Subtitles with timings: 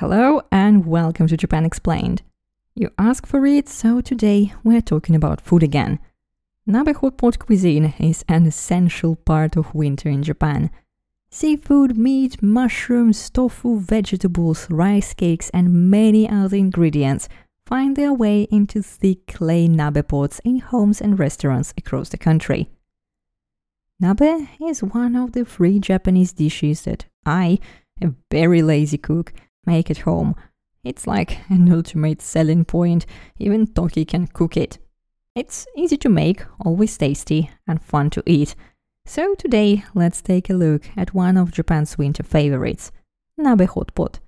[0.00, 2.22] Hello and welcome to Japan Explained.
[2.74, 5.98] You ask for it, so today we're talking about food again.
[6.66, 10.70] Nabe hot pot cuisine is an essential part of winter in Japan.
[11.30, 17.28] Seafood, meat, mushrooms, tofu, vegetables, rice cakes, and many other ingredients
[17.66, 22.70] find their way into thick clay nabe pots in homes and restaurants across the country.
[24.02, 27.58] Nabe is one of the three Japanese dishes that I,
[28.02, 29.34] a very lazy cook,
[29.66, 30.34] make at home.
[30.84, 33.06] It's like an ultimate selling point,
[33.38, 34.78] even Toki can cook it.
[35.34, 38.54] It's easy to make, always tasty, and fun to eat.
[39.06, 42.90] So today, let's take a look at one of Japan's winter favorites,
[43.38, 44.20] nabe hot pot.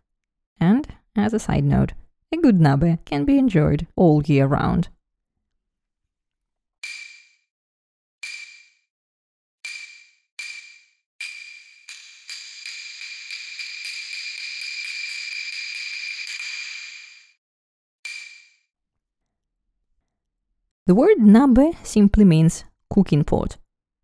[0.60, 0.86] And,
[1.16, 1.92] as a side note,
[2.32, 4.88] a good nabe can be enjoyed all year round.
[20.86, 23.56] The word nabe simply means cooking pot.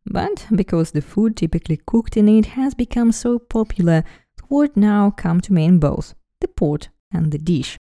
[0.06, 4.04] But because the food typically cooked in it has become so popular,
[4.36, 7.76] the word now come to mean both the pot and the dish.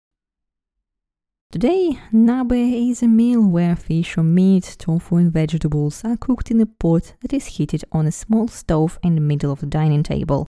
[1.52, 6.60] Today, nabe is a meal where fish or meat, tofu and vegetables are cooked in
[6.60, 10.02] a pot that is heated on a small stove in the middle of the dining
[10.02, 10.46] table.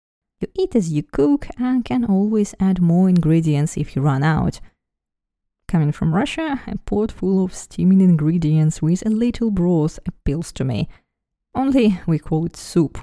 [0.42, 4.60] You eat as you cook and can always add more ingredients if you run out.
[5.74, 10.64] Coming from Russia, a pot full of steaming ingredients with a little broth appeals to
[10.64, 10.88] me.
[11.56, 13.00] Only we call it soup.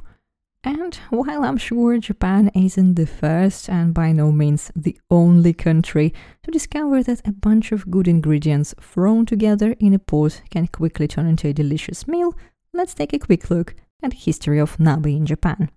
[0.63, 6.15] And while I'm sure Japan isn't the first and by no means the only country
[6.45, 11.09] to discover that a bunch of good ingredients thrown together in a pot can quickly
[11.09, 12.37] turn into a delicious meal,
[12.73, 15.73] let's take a quick look at the history of nabe in Japan.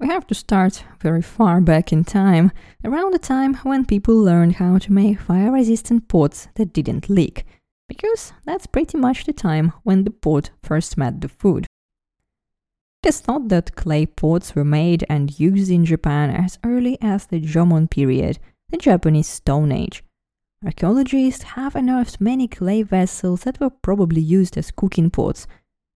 [0.00, 2.50] We have to start very far back in time,
[2.84, 7.44] around the time when people learned how to make fire resistant pots that didn't leak,
[7.88, 11.66] because that's pretty much the time when the pot first met the food.
[13.04, 17.26] It is thought that clay pots were made and used in Japan as early as
[17.26, 18.38] the Jomon period,
[18.70, 20.02] the Japanese Stone Age.
[20.64, 25.46] Archaeologists have unearthed many clay vessels that were probably used as cooking pots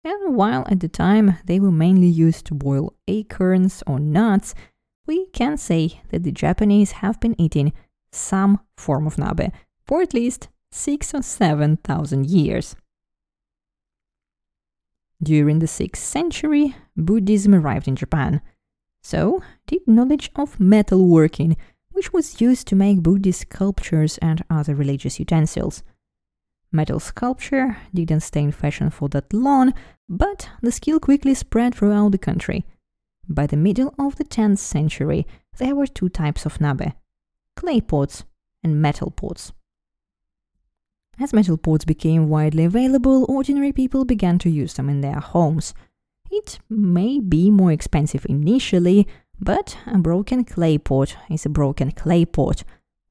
[0.04, 4.54] and while at the time they were mainly used to boil acorns or nuts,
[5.06, 7.72] we can say that the Japanese have been eating
[8.12, 9.52] some form of nabe
[9.84, 12.76] for at least six or seven thousand years.
[15.22, 18.42] During the 6th century, Buddhism arrived in Japan.
[19.02, 21.56] So did knowledge of metalworking,
[21.92, 25.82] which was used to make Buddhist sculptures and other religious utensils.
[26.74, 29.72] Metal sculpture didn't stay in fashion for that long,
[30.08, 32.64] but the skill quickly spread throughout the country.
[33.28, 35.24] By the middle of the 10th century,
[35.58, 36.92] there were two types of nabe
[37.54, 38.24] clay pots
[38.64, 39.52] and metal pots.
[41.20, 45.74] As metal pots became widely available, ordinary people began to use them in their homes.
[46.28, 49.06] It may be more expensive initially,
[49.38, 52.64] but a broken clay pot is a broken clay pot,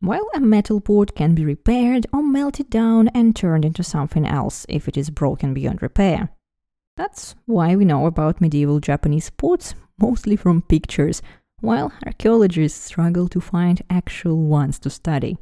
[0.03, 4.66] while a metal pot can be repaired or melted down and turned into something else
[4.68, 6.30] if it is broken beyond repair.
[6.97, 11.22] That's why we know about medieval Japanese pots mostly from pictures,
[11.62, 15.38] while archaeologists struggle to find actual ones to study.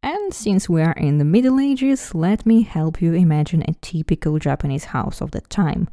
[0.00, 4.38] And since we are in the Middle Ages, let me help you imagine a typical
[4.38, 5.88] Japanese house of that time.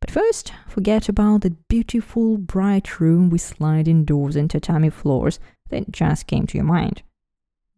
[0.00, 5.40] But first, forget about the beautiful, bright room with sliding doors and tatami floors
[5.74, 7.02] that just came to your mind.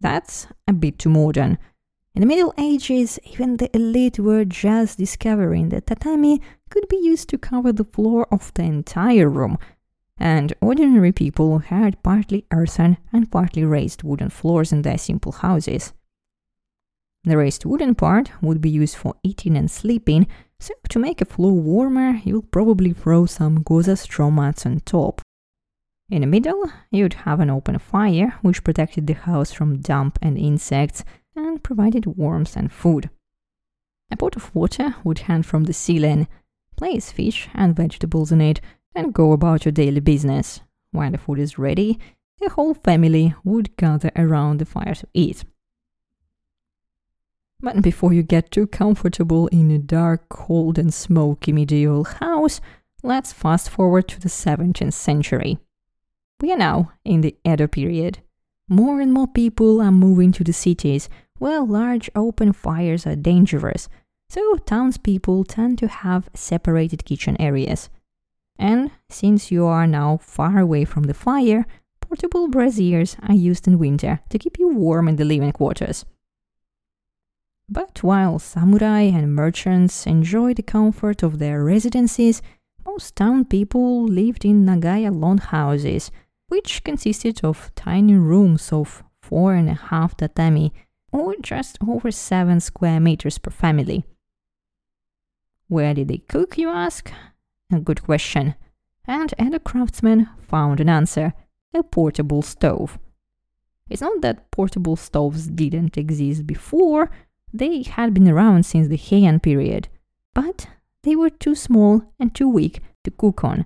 [0.01, 1.59] That's a bit too modern.
[2.15, 6.41] In the Middle Ages, even the elite were just discovering that tatami
[6.71, 9.59] could be used to cover the floor of the entire room,
[10.19, 15.93] and ordinary people had partly earthen and partly raised wooden floors in their simple houses.
[17.25, 20.27] The raised wooden part would be used for eating and sleeping,
[20.61, 25.21] so to make a floor warmer, you'll probably throw some goza straw mats on top.
[26.09, 30.39] In the middle, you'd have an open fire, which protected the house from damp and
[30.39, 31.03] insects
[31.35, 33.11] and provided warmth and food.
[34.13, 36.29] A pot of water would hang from the ceiling,
[36.77, 38.61] place fish and vegetables in it,
[38.95, 40.61] and go about your daily business.
[40.93, 41.99] When the food is ready,
[42.39, 45.45] the whole family would gather around the fire to eat.
[47.61, 52.61] But before you get too comfortable in a dark, cold, and smoky medieval house,
[53.03, 55.59] let's fast forward to the 17th century.
[56.43, 58.19] We are now in the Edo period.
[58.69, 63.89] More and more people are moving to the cities where large open fires are dangerous,
[64.29, 67.89] so townspeople tend to have separated kitchen areas.
[68.59, 71.65] And since you are now far away from the fire,
[72.01, 76.05] portable braziers are used in winter to keep you warm in the living quarters.
[77.69, 82.43] But while samurai and merchants enjoyed the comfort of their residences,
[82.87, 86.11] most town people lived in Nagaya long houses,
[86.49, 90.73] which consisted of tiny rooms of four and a half tatami,
[91.13, 94.05] or just over seven square meters per family.
[95.69, 97.11] Where did they cook, you ask?
[97.73, 98.55] A good question.
[99.07, 101.33] And Edo craftsman found an answer
[101.75, 102.99] a portable stove.
[103.89, 107.11] It's not that portable stoves didn't exist before,
[107.53, 109.89] they had been around since the Heian period,
[110.35, 110.67] but
[111.03, 113.65] they were too small and too weak to cook on,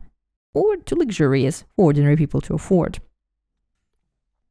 [0.54, 2.98] or too luxurious for ordinary people to afford.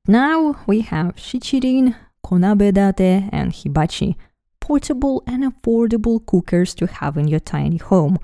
[0.08, 4.18] Now we have shichirin, konabe date, and hibachi,
[4.60, 8.18] portable and affordable cookers to have in your tiny home.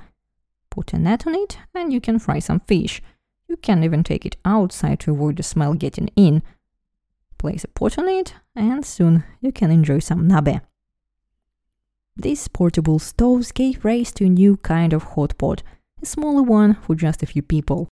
[0.69, 3.01] Put a net on it and you can fry some fish.
[3.47, 6.43] You can even take it outside to avoid the smell getting in.
[7.37, 10.61] Place a pot on it and soon you can enjoy some nabe.
[12.17, 15.63] These portable stoves gave rise to a new kind of hot pot,
[16.01, 17.87] a smaller one for just a few people.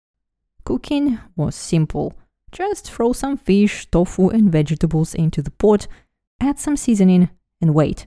[0.65, 2.15] Cooking was simple.
[2.53, 5.87] Just throw some fish, tofu, and vegetables into the pot,
[6.41, 7.31] add some seasoning,
[7.61, 8.07] and wait.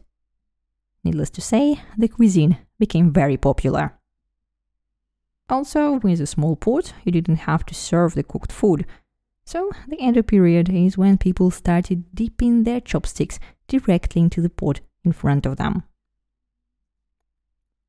[1.03, 3.93] Needless to say, the cuisine became very popular.
[5.49, 8.85] Also, with a small pot, you didn't have to serve the cooked food.
[9.45, 14.79] So, the Edo period is when people started dipping their chopsticks directly into the pot
[15.03, 15.83] in front of them.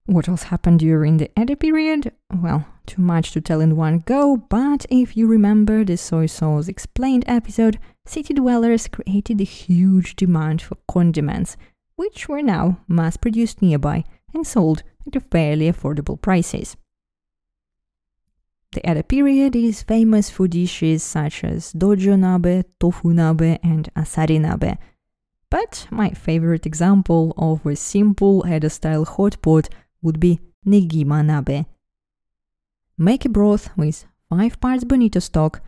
[0.06, 2.12] What else happened during the Edo period?
[2.30, 6.68] Well, too much to tell in one go, but if you remember the Soy Sauce
[6.68, 11.56] Explained episode, city dwellers created a huge demand for condiments,
[11.96, 14.04] which were now mass produced nearby
[14.34, 16.76] and sold at fairly affordable prices.
[18.72, 24.38] The Edo period is famous for dishes such as dojo nabe, tofu nabe, and asari
[24.38, 24.76] nabe.
[25.48, 29.68] But my favorite example of a simple Edo style hot pot
[30.04, 31.66] would be negima nabe.
[32.96, 35.60] Make a broth with 5 parts bonito stock,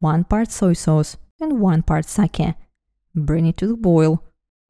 [0.00, 2.54] 1 part soy sauce, and 1 part sake.
[3.14, 4.22] Bring it to the boil,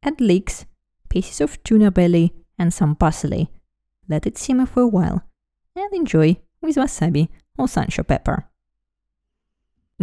[0.03, 0.67] add leeks,
[1.09, 3.51] pieces of tuna belly, and some parsley.
[4.09, 5.25] Let it simmer for a while,
[5.75, 7.29] and enjoy with wasabi
[7.59, 8.45] or sansho pepper.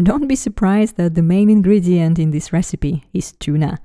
[0.01, 3.79] Don't be surprised that the main ingredient in this recipe is tuna.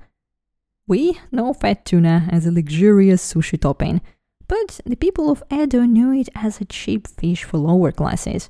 [0.87, 4.01] We know fat tuna as a luxurious sushi topping,
[4.47, 8.49] but the people of Edo knew it as a cheap fish for lower classes.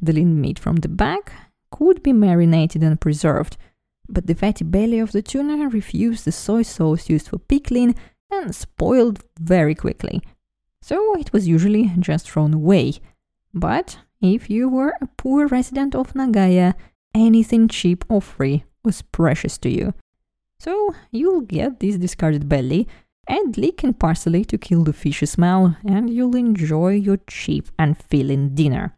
[0.00, 1.32] The lean meat from the back
[1.70, 3.56] could be marinated and preserved,
[4.08, 7.94] but the fatty belly of the tuna refused the soy sauce used for pickling
[8.30, 10.22] and spoiled very quickly.
[10.82, 12.94] So it was usually just thrown away.
[13.54, 16.74] But if you were a poor resident of Nagaya,
[17.14, 19.94] anything cheap or free was precious to you.
[20.58, 22.86] So you'll get this discarded belly
[23.28, 28.54] Add leek parsley to kill the fishy smell, and you'll enjoy your cheap and filling
[28.54, 28.96] dinner.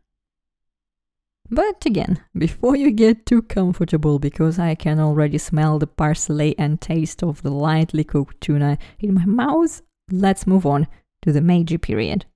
[1.48, 6.80] But again, before you get too comfortable, because I can already smell the parsley and
[6.80, 10.88] taste of the lightly cooked tuna in my mouth, let's move on
[11.22, 12.26] to the Meiji period.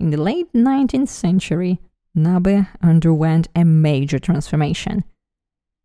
[0.00, 1.80] In the late 19th century,
[2.16, 5.04] nabe underwent a major transformation.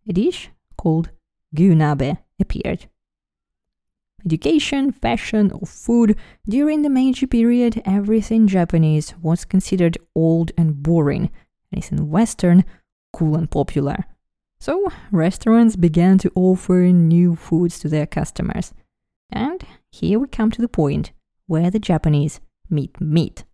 [0.08, 1.12] A dish called
[1.56, 2.88] gyunabe appeared
[4.26, 11.30] education, fashion, or food, during the Meiji period, everything Japanese was considered old and boring,
[11.74, 12.64] anything Western,
[13.14, 14.06] cool and popular.
[14.60, 18.74] So, restaurants began to offer new foods to their customers.
[19.32, 21.12] And here we come to the point
[21.48, 23.46] where the Japanese meet meat.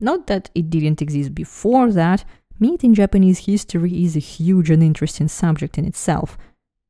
[0.00, 2.24] Not that it didn't exist before that,
[2.58, 6.36] meat in Japanese history is a huge and interesting subject in itself.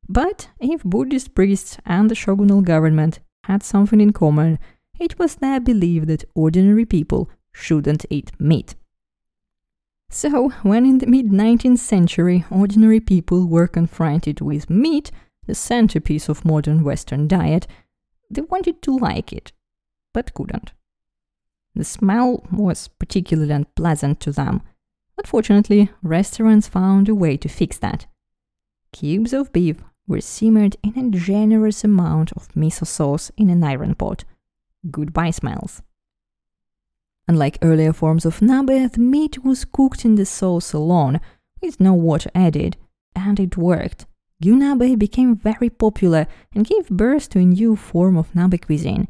[0.08, 4.58] But if Buddhist priests and the shogunal government had something in common,
[4.98, 8.74] it was their belief that ordinary people shouldn't eat meat.
[10.08, 15.10] So, when in the mid 19th century ordinary people were confronted with meat,
[15.46, 17.66] the centerpiece of modern Western diet,
[18.30, 19.52] they wanted to like it,
[20.12, 20.72] but couldn't.
[21.74, 24.62] The smell was particularly unpleasant to them.
[25.16, 28.06] but fortunately, restaurants found a way to fix that.
[28.92, 33.94] Cubes of beef were simmered in a generous amount of miso sauce in an iron
[33.94, 34.24] pot.
[34.90, 35.82] Goodbye smells.
[37.28, 41.20] Unlike earlier forms of nabe, the meat was cooked in the sauce alone,
[41.60, 42.76] with no water added,
[43.14, 44.06] and it worked.
[44.42, 49.08] Gyunabe became very popular and gave birth to a new form of nabe cuisine.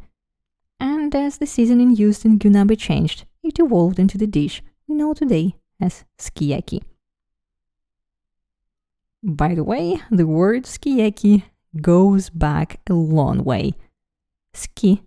[0.80, 5.12] And as the seasoning used in gyunabe changed, it evolved into the dish we know
[5.12, 6.82] today as sukiyaki.
[9.28, 11.42] By the way, the word sukiyaki
[11.80, 13.72] goes back a long way.
[14.54, 15.02] Suki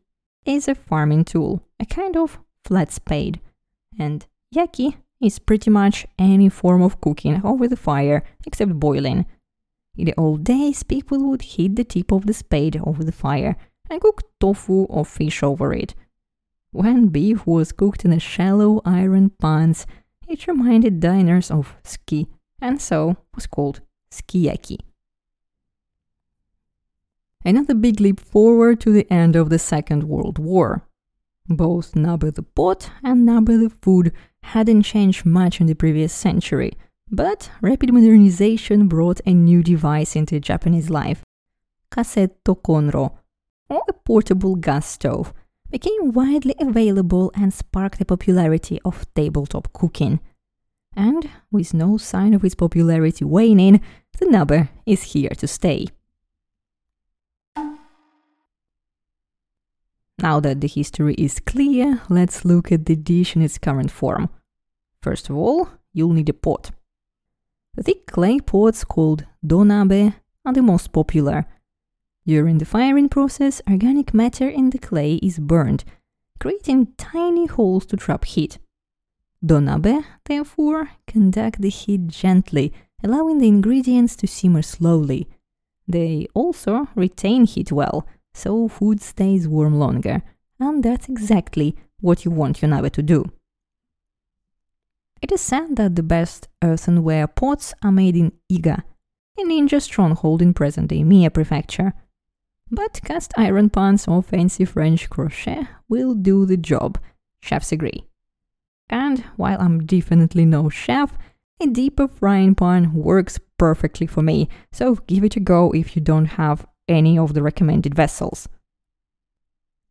[0.45, 3.39] is a farming tool, a kind of flat spade,
[3.97, 9.25] and yaki is pretty much any form of cooking over the fire except boiling.
[9.95, 13.55] In the old days, people would heat the tip of the spade over the fire
[13.89, 15.95] and cook tofu or fish over it.
[16.71, 19.88] When beef was cooked in shallow iron pans,
[20.27, 22.27] it reminded diners of suki
[22.59, 23.79] and so was called
[24.12, 24.78] sukiyaki.
[27.46, 30.86] Another big leap forward to the end of the Second World War.
[31.48, 34.12] Both nabe the pot and nabe the food
[34.44, 36.74] hadn't changed much in the previous century,
[37.10, 41.24] but rapid modernization brought a new device into Japanese life.
[41.92, 43.18] Kasetto konro,
[43.70, 45.34] or a portable gas stove,
[45.72, 50.20] became widely available and sparked the popularity of tabletop cooking.
[51.00, 53.79] And with no sign of its popularity waning,
[54.20, 55.88] the nabe is here to stay.
[60.22, 64.27] Now that the history is clear, let's look at the dish in its current form.
[65.01, 66.72] First of all, you'll need a pot.
[67.75, 71.46] The thick clay pots called donabe are the most popular.
[72.27, 75.86] During the firing process, organic matter in the clay is burned,
[76.41, 78.60] creating tiny holes to trap heat.
[79.43, 85.27] Donabe, therefore, conduct the heat gently, allowing the ingredients to simmer slowly.
[85.88, 90.22] They also retain heat well, so food stays warm longer,
[90.60, 93.31] and that's exactly what you want your nabe to do.
[95.22, 98.84] It is said that the best earthenware pots are made in Iga,
[99.38, 101.93] a ninja stronghold in present-day Mie prefecture.
[102.69, 107.00] But cast iron pans or fancy French Creuset will do the job,
[107.41, 108.09] chefs agree.
[108.89, 111.17] And while I'm definitely no chef,
[111.62, 116.01] a deeper frying pan works perfectly for me, so give it a go if you
[116.01, 118.48] don't have any of the recommended vessels.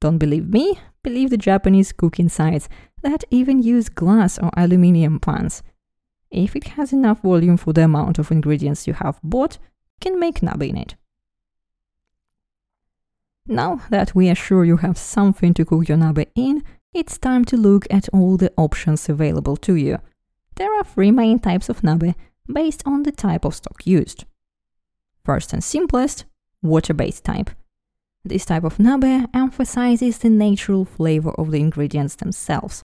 [0.00, 0.78] Don't believe me?
[1.02, 2.68] Believe the Japanese cooking sites
[3.02, 5.62] that even use glass or aluminium pans.
[6.30, 9.58] If it has enough volume for the amount of ingredients you have bought,
[10.00, 10.94] can make nabe in it.
[13.46, 16.62] Now that we are sure you have something to cook your nabe in,
[16.94, 19.98] it's time to look at all the options available to you.
[20.56, 22.14] There are three main types of nabe
[22.52, 24.24] based on the type of stock used.
[25.24, 26.24] First and simplest,
[26.62, 27.50] water-based type.
[28.24, 32.82] This type of nabe emphasizes the natural flavor of the ingredients themselves.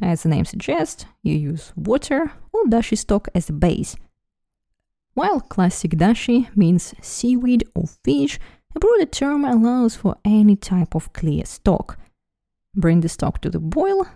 [0.00, 3.96] As the name suggests, you use water or dashi stock as a base.
[5.14, 8.38] While classic dashi means seaweed or fish,
[8.76, 11.98] a broader term allows for any type of clear stock.
[12.74, 14.06] Bring the stock to the boil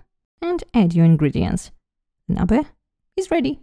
[0.41, 1.71] and add your ingredients.
[2.29, 2.67] Nabe
[3.17, 3.61] is ready.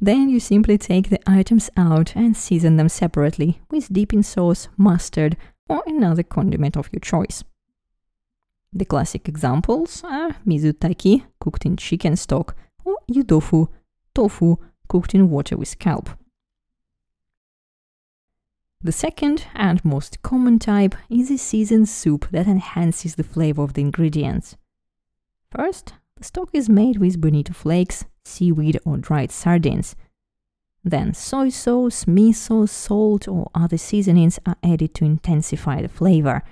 [0.00, 5.36] Then you simply take the items out and season them separately with dipping sauce, mustard,
[5.68, 7.44] or another condiment of your choice.
[8.72, 13.68] The classic examples are mizutaki, cooked in chicken stock, or yudofu,
[14.14, 14.56] tofu,
[14.88, 16.10] cooked in water with kelp.
[18.84, 23.72] The second and most common type is a seasoned soup that enhances the flavor of
[23.72, 24.58] the ingredients.
[25.50, 29.96] First, the stock is made with bonito flakes, seaweed, or dried sardines.
[30.84, 36.42] Then soy sauce, miso, salt, or other seasonings are added to intensify the flavor.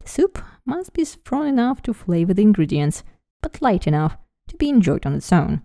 [0.00, 3.04] The soup must be strong enough to flavor the ingredients,
[3.42, 4.16] but light enough
[4.48, 5.60] to be enjoyed on its own.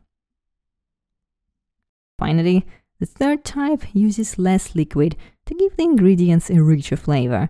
[2.19, 2.65] Finally,
[2.99, 5.15] the third type uses less liquid
[5.47, 7.49] to give the ingredients a richer flavor.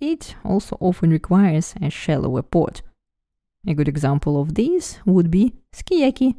[0.00, 2.82] It also often requires a shallower pot.
[3.66, 6.34] A good example of this would be sukiyaki.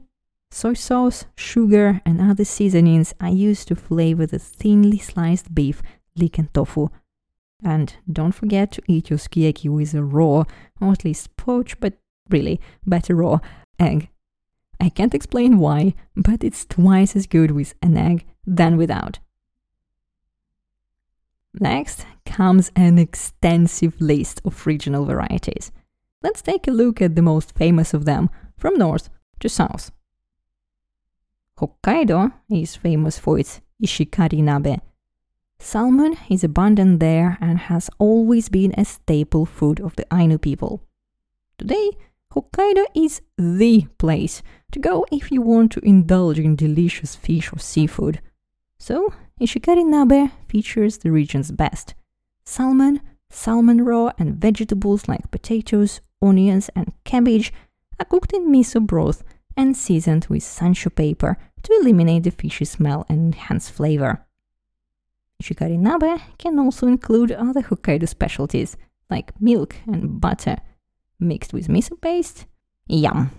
[0.52, 5.82] Soy sauce, sugar, and other seasonings are used to flavor the thinly sliced beef,
[6.16, 6.90] leek, and tofu.
[7.64, 10.44] And don't forget to eat your sukiyaki with a raw,
[10.82, 11.94] or at least poached, but
[12.30, 13.40] really better raw,
[13.80, 14.10] egg.
[14.80, 19.20] I can't explain why, but it's twice as good with an egg than without.
[21.60, 25.72] Next comes an extensive list of regional varieties.
[26.22, 29.92] Let's take a look at the most famous of them from north to south.
[31.60, 34.80] Hokkaido is famous for its ishikari nabe.
[35.60, 40.82] Salmon is abundant there and has always been a staple food of the Ainu people.
[41.58, 41.92] Today,
[42.34, 44.42] Hokkaido is the place
[44.72, 48.20] to go if you want to indulge in delicious fish or seafood.
[48.78, 51.96] So, Ishikari Nabe features the region's best
[52.46, 57.52] salmon, salmon roe, and vegetables like potatoes, onions, and cabbage
[58.00, 59.22] are cooked in miso broth
[59.58, 64.26] and seasoned with sansho pepper to eliminate the fishy smell and enhance flavor.
[65.42, 68.78] Ishikari nabe can also include other Hokkaido specialties
[69.10, 70.56] like milk and butter
[71.20, 72.46] mixed with miso paste.
[72.88, 73.30] Yum!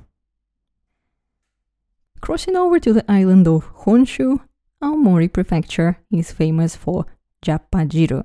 [2.20, 4.40] Crossing over to the island of Honshu,
[4.84, 7.06] Aomori Prefecture is famous for
[7.40, 8.22] Jappajiru.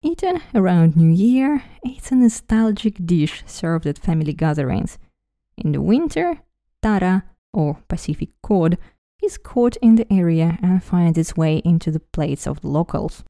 [0.00, 4.96] Eaten around New Year, it's a nostalgic dish served at family gatherings.
[5.58, 6.40] In the winter,
[6.80, 8.78] tara, or Pacific cod,
[9.22, 13.22] is caught in the area and finds its way into the plates of the locals.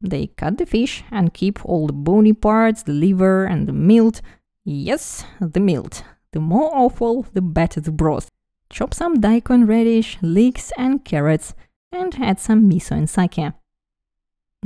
[0.00, 4.20] They cut the fish and keep all the bony parts, the liver and the milt.
[4.64, 6.04] Yes, the milt.
[6.30, 8.30] The more awful, the better the broth.
[8.70, 11.54] Chop some daikon radish, leeks and carrots,
[11.92, 13.52] and add some miso and sake.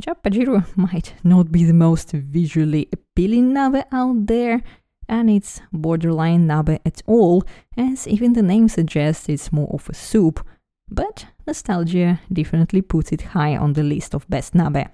[0.01, 4.63] Jappajiru might not be the most visually appealing nabe out there,
[5.09, 7.45] and it's borderline nabe at all,
[7.77, 10.47] as even the name suggests it's more of a soup,
[10.89, 14.89] but nostalgia definitely puts it high on the list of best nabe.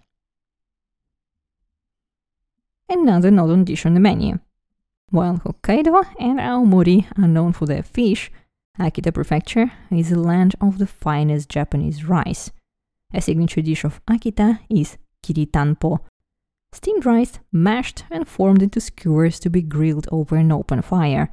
[2.88, 4.38] Another northern dish on the menu.
[5.10, 8.30] While Hokkaido and Aomori are known for their fish,
[8.78, 12.50] Akita Prefecture is a land of the finest Japanese rice.
[13.14, 16.00] A signature dish of Akita is kiritanpo,
[16.72, 21.32] steamed rice mashed and formed into skewers to be grilled over an open fire.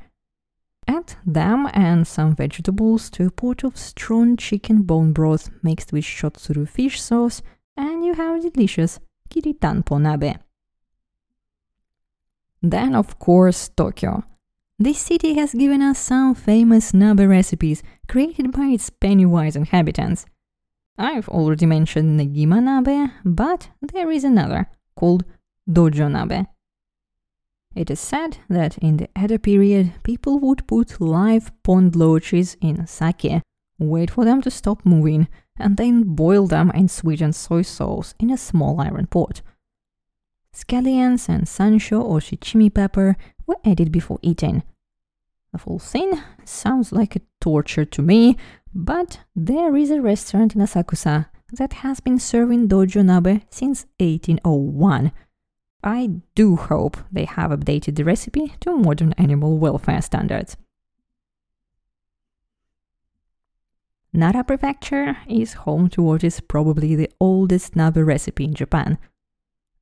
[0.88, 6.06] Add them and some vegetables to a pot of strong chicken bone broth mixed with
[6.06, 7.42] shottsuru fish sauce,
[7.76, 10.40] and you have delicious kiritanpo nabe.
[12.62, 14.24] Then, of course, Tokyo.
[14.80, 20.26] This city has given us some famous nabe recipes created by its pennywise inhabitants.
[20.98, 25.26] I've already mentioned Negima nabe, but there is another, called
[25.70, 26.48] dojo nabe.
[27.76, 32.86] It is said that in the Edo period, people would put live pond loaches in
[32.88, 33.42] sake,
[33.78, 35.28] wait for them to stop moving,
[35.58, 39.42] and then boil them in sweetened soy sauce in a small iron pot.
[40.54, 44.64] Scallions and sansho or shichimi pepper were added before eating.
[45.52, 48.38] The whole thing sounds like a torture to me,
[48.74, 55.12] but there is a restaurant in Asakusa that has been serving dojo nabe since 1801.
[55.84, 60.56] I do hope they have updated the recipe to modern animal welfare standards.
[64.14, 68.98] Nara Prefecture is home to what is probably the oldest nabe recipe in Japan.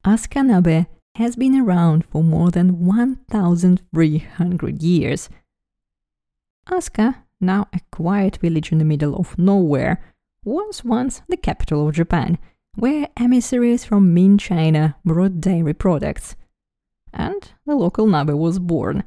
[0.03, 5.29] Asuka nabe has been around for more than 1,300 years.
[6.67, 10.01] Asuka, now a quiet village in the middle of nowhere,
[10.43, 12.39] was once the capital of Japan,
[12.73, 16.35] where emissaries from Ming China brought dairy products.
[17.13, 19.03] And the local nabe was born.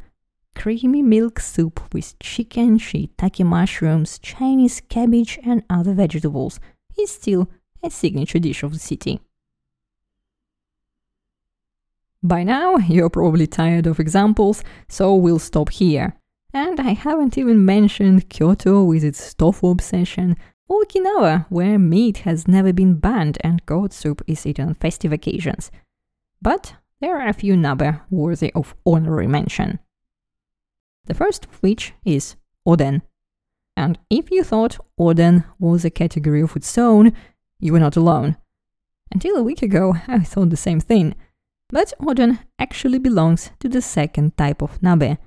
[0.55, 6.61] Creamy milk soup with chicken, shiitake mushrooms, Chinese cabbage, and other vegetables
[6.97, 7.51] is still
[7.83, 9.21] a signature dish of the city.
[12.25, 16.19] By now, you're probably tired of examples, so we'll stop here.
[16.55, 22.49] And I haven't even mentioned Kyoto with its tofu obsession, or Okinawa, where meat has
[22.49, 25.71] never been banned and goat soup is eaten on festive occasions.
[26.41, 29.79] But there are a few nabe worthy of honorary mention.
[31.05, 33.03] The first of which is oden.
[33.77, 37.13] And if you thought oden was a category of its own,
[37.61, 38.39] you were not alone.
[39.13, 41.15] Until a week ago, I thought the same thing.
[41.75, 45.19] But oden actually belongs to the second type of nabe.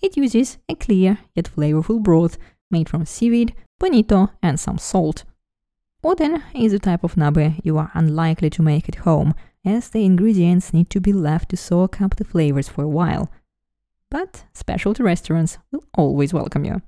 [0.00, 2.38] It uses a clear yet flavorful broth
[2.70, 5.24] made from seaweed, bonito, and some salt.
[6.02, 10.06] Oden is a type of nabe you are unlikely to make at home, as the
[10.06, 13.30] ingredients need to be left to soak up the flavors for a while.
[14.10, 16.80] But specialty restaurants will always welcome you.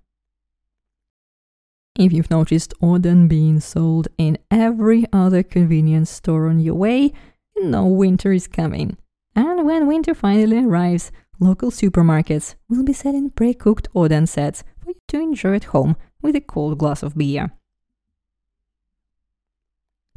[1.99, 7.13] If you've noticed oden being sold in every other convenience store on your way,
[7.55, 8.97] you know winter is coming.
[9.35, 15.01] And when winter finally arrives, local supermarkets will be selling pre-cooked oden sets for you
[15.09, 17.51] to enjoy at home with a cold glass of beer.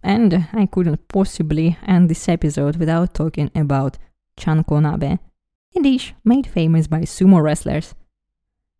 [0.04, 3.97] And I couldn't possibly end this episode without talking about
[4.38, 5.17] chanko nabe,
[5.75, 7.95] a dish made famous by sumo wrestlers.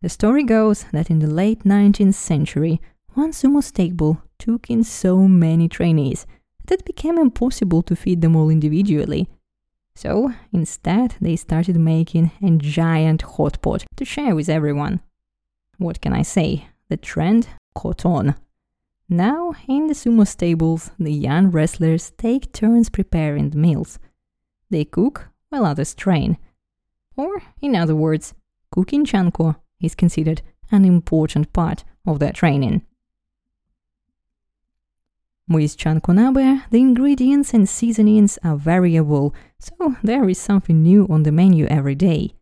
[0.02, 2.80] The story goes that in the late 19th century,
[3.14, 6.28] one sumo stable took in so many trainees
[6.68, 9.28] that it became impossible to feed them all individually.
[9.96, 15.02] So instead, they started making a giant hot pot to share with everyone.
[15.78, 16.68] What can I say?
[16.90, 18.36] The trend caught on.
[19.08, 24.00] Now, in the sumo stables, the young wrestlers take turns preparing the meals.
[24.70, 26.38] They cook while others train.
[27.16, 28.34] Or, in other words,
[28.72, 32.82] cooking chanko is considered an important part of their training.
[35.48, 41.32] With chankonabe, the ingredients and seasonings are variable, so there is something new on the
[41.32, 42.34] menu every day.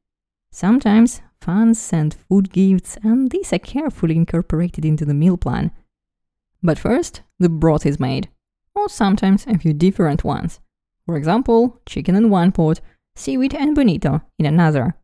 [0.52, 5.72] Sometimes fans send food gifts, and these are carefully incorporated into the meal plan.
[6.62, 8.30] But first, the broth is made,
[8.74, 10.62] or sometimes a few different ones.
[11.06, 12.80] For example, chicken in one pot,
[13.16, 14.96] seaweed and bonito in another.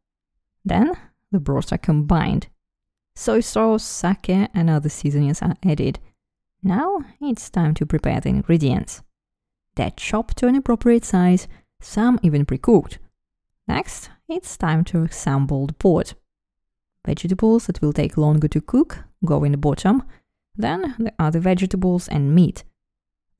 [0.63, 0.93] Then
[1.33, 2.47] the broths are combined.
[3.13, 5.99] Soy sauce, sake, and other seasonings are added.
[6.61, 9.01] Now it's time to prepare the ingredients.
[9.75, 11.47] They're chopped to an appropriate size,
[11.79, 12.99] some even pre cooked.
[13.67, 16.15] Next, it's time to assemble the pot.
[17.05, 20.03] Vegetables that will take longer to cook go in the bottom,
[20.55, 22.63] then the other vegetables and meat.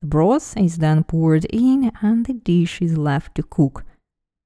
[0.00, 3.84] The broth is then poured in and the dish is left to cook.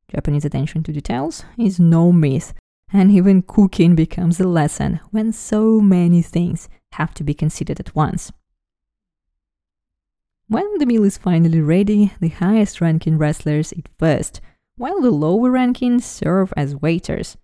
[0.08, 2.54] Japanese attention to details is no myth,
[2.92, 7.94] and even cooking becomes a lesson when so many things have to be considered at
[7.94, 8.32] once.
[10.54, 14.40] When the meal is finally ready, the highest ranking wrestlers eat first,
[14.76, 17.36] while the lower rankings serve as waiters.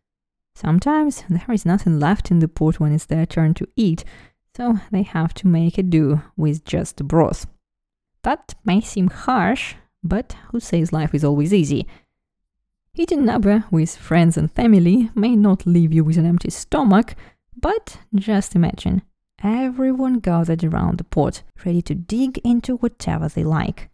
[0.54, 4.04] Sometimes there is nothing left in the pot when it's their turn to eat,
[4.56, 7.48] so they have to make a do with just the broth.
[8.22, 11.88] That may seem harsh, but who says life is always easy?
[12.94, 17.16] Eating nabe with friends and family may not leave you with an empty stomach,
[17.60, 19.02] but just imagine
[19.42, 23.90] everyone gathered around the pot, ready to dig into whatever they like.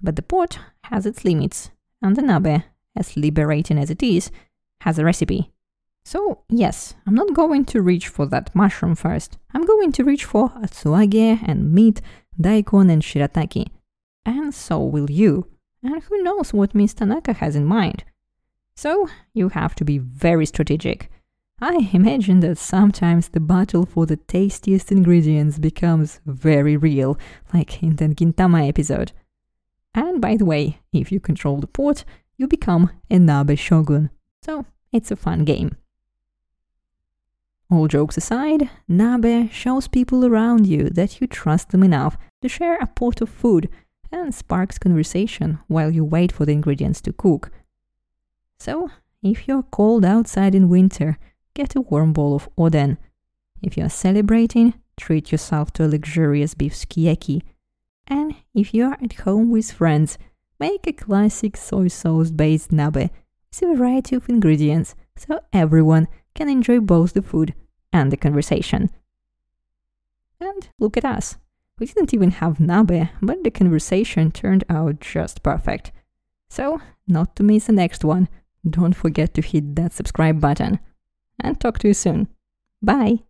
[0.00, 2.64] But the pot has its limits, and the nabe,
[2.96, 4.30] as liberating as it is,
[4.82, 5.52] has a recipe.
[6.04, 9.36] So, yes, I'm not going to reach for that mushroom first.
[9.52, 12.00] I'm going to reach for atsuage and meat,
[12.40, 13.66] daikon and shirataki.
[14.24, 15.48] And so will you.
[15.82, 18.04] And who knows what Miss Tanaka has in mind.
[18.74, 21.10] So, you have to be very strategic.
[21.60, 27.18] I imagine that sometimes the battle for the tastiest ingredients becomes very real,
[27.52, 29.10] like in the Gintama episode.
[29.92, 32.04] And by the way, if you control the pot,
[32.36, 34.10] you become a Nabe Shogun.
[34.40, 35.76] So, it's a fun game.
[37.70, 42.76] All jokes aside, Nabe shows people around you that you trust them enough to share
[42.76, 43.68] a pot of food
[44.12, 47.50] and sparks conversation while you wait for the ingredients to cook.
[48.60, 48.90] So,
[49.24, 51.18] if you're cold outside in winter,
[51.58, 52.96] get a warm bowl of oden.
[53.62, 57.42] If you're celebrating, treat yourself to a luxurious beef sukiyaki.
[58.06, 60.18] And if you're at home with friends,
[60.60, 63.10] make a classic soy sauce based nabe
[63.50, 67.54] with a variety of ingredients so everyone can enjoy both the food
[67.92, 68.90] and the conversation.
[70.40, 71.38] And look at us.
[71.80, 75.90] We didn't even have nabe, but the conversation turned out just perfect.
[76.48, 78.28] So, not to miss the next one,
[78.68, 80.78] don't forget to hit that subscribe button.
[81.40, 82.28] And talk to you soon.
[82.82, 83.27] Bye!